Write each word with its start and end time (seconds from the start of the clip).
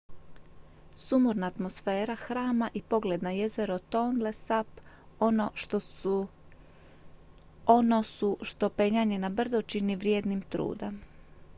sumorna 1.01 1.47
atmosfera 1.51 2.15
hrama 2.21 2.69
i 2.73 2.81
pogled 2.93 3.25
na 3.27 3.33
jezero 3.39 3.77
tonle 3.97 4.31
sap 4.37 4.81
ono 5.29 5.51
su 8.15 8.35
što 8.51 8.69
penjanje 8.81 9.21
na 9.27 9.33
brdo 9.41 9.61
čini 9.61 9.95
vrijednim 10.07 10.41
truda 10.57 10.91